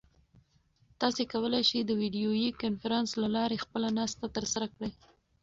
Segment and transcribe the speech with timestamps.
[1.01, 4.91] تاسو کولای شئ چې د ویډیویي کنفرانس له لارې خپله ناسته ترسره کړئ.